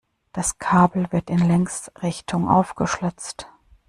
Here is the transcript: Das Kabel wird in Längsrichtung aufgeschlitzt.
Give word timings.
Das 0.33 0.57
Kabel 0.57 1.05
wird 1.11 1.29
in 1.29 1.37
Längsrichtung 1.47 2.49
aufgeschlitzt. 2.49 3.45